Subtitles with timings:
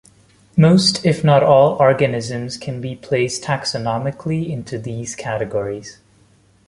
[0.57, 5.99] Most, if not all organisms can be placed taxonomically into these categories.